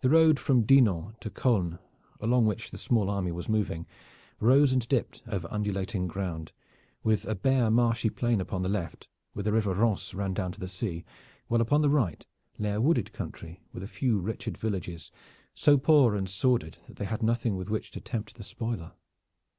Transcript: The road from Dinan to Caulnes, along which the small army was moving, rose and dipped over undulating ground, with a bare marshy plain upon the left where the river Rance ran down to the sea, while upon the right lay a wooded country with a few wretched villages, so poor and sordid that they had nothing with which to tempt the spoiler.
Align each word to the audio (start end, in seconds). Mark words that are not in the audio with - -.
The 0.00 0.08
road 0.08 0.38
from 0.40 0.62
Dinan 0.62 1.14
to 1.20 1.28
Caulnes, 1.28 1.78
along 2.20 2.46
which 2.46 2.70
the 2.70 2.78
small 2.78 3.10
army 3.10 3.30
was 3.30 3.50
moving, 3.50 3.86
rose 4.38 4.72
and 4.72 4.88
dipped 4.88 5.22
over 5.28 5.46
undulating 5.50 6.06
ground, 6.06 6.52
with 7.02 7.26
a 7.26 7.34
bare 7.34 7.70
marshy 7.70 8.08
plain 8.08 8.40
upon 8.40 8.62
the 8.62 8.70
left 8.70 9.08
where 9.34 9.42
the 9.42 9.52
river 9.52 9.74
Rance 9.74 10.14
ran 10.14 10.32
down 10.32 10.52
to 10.52 10.60
the 10.60 10.68
sea, 10.68 11.04
while 11.48 11.60
upon 11.60 11.82
the 11.82 11.90
right 11.90 12.24
lay 12.56 12.70
a 12.72 12.80
wooded 12.80 13.12
country 13.12 13.60
with 13.74 13.82
a 13.82 13.86
few 13.88 14.18
wretched 14.18 14.56
villages, 14.56 15.12
so 15.52 15.76
poor 15.76 16.16
and 16.16 16.26
sordid 16.30 16.78
that 16.86 16.96
they 16.96 17.04
had 17.04 17.22
nothing 17.22 17.56
with 17.58 17.68
which 17.68 17.90
to 17.90 18.00
tempt 18.00 18.36
the 18.36 18.42
spoiler. 18.42 18.92